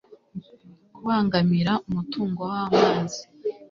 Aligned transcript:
kubangamira 0.95 1.73
umutungo 1.87 2.41
w 2.51 2.53
amazi 2.65 3.21